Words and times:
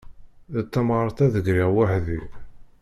D 0.53 0.55
tamɣart 0.71 1.17
a 1.25 1.27
d-griɣ 1.33 1.69
weḥd-i. 1.75 2.19